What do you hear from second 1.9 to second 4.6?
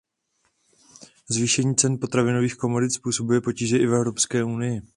potravinových komodit způsobuje potíže i Evropské